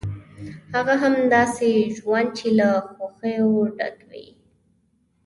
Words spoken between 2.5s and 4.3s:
له خوښیو ډک وي.